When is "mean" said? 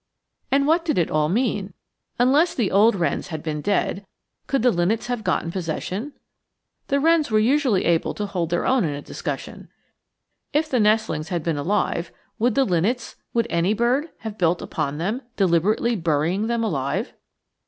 1.29-1.75